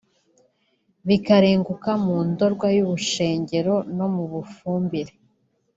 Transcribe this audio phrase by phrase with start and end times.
[1.07, 5.13] bikarenguka mu Ndorwa y’u Bushengero no mu Bufumbira